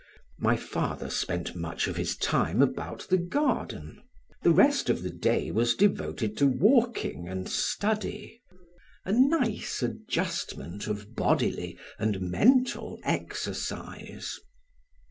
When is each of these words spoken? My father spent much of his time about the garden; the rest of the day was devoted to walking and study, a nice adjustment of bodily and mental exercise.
My 0.39 0.55
father 0.57 1.11
spent 1.11 1.55
much 1.55 1.85
of 1.87 1.95
his 1.95 2.17
time 2.17 2.63
about 2.63 3.05
the 3.11 3.19
garden; 3.19 4.01
the 4.41 4.49
rest 4.49 4.89
of 4.89 5.03
the 5.03 5.11
day 5.11 5.51
was 5.51 5.75
devoted 5.75 6.35
to 6.37 6.47
walking 6.47 7.27
and 7.27 7.47
study, 7.47 8.41
a 9.05 9.11
nice 9.11 9.83
adjustment 9.83 10.87
of 10.87 11.13
bodily 11.13 11.77
and 11.99 12.19
mental 12.19 12.97
exercise. 13.03 14.39